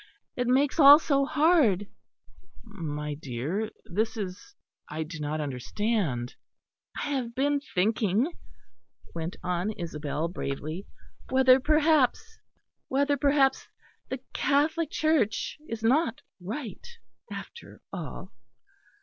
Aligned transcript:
It 0.35 0.47
makes 0.47 0.79
all 0.79 0.97
so 0.97 1.25
hard." 1.27 1.85
"My 2.63 3.13
dear, 3.13 3.69
this 3.85 4.17
is 4.17 4.55
I 4.89 5.03
do 5.03 5.19
not 5.19 5.39
understand." 5.39 6.33
"I 6.97 7.03
have 7.11 7.35
been 7.35 7.61
thinking," 7.75 8.33
went 9.13 9.35
on 9.43 9.71
Isabel 9.73 10.27
bravely, 10.27 10.87
"whether 11.29 11.59
perhaps 11.59 12.39
the 12.89 13.11
Catholic 14.33 14.89
Church 14.89 15.59
is 15.69 15.83
not 15.83 16.21
right 16.39 16.83
after 17.31 17.83
all." 17.93 18.33